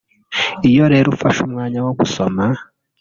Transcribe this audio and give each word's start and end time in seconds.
Iyo 0.69 0.83
rero 0.93 1.07
ufashe 1.15 1.39
umwanya 1.47 1.79
wo 1.85 1.91
gusoma 1.99 2.43